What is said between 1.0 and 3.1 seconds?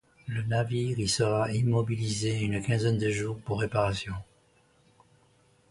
sera immobilisé une quinzaine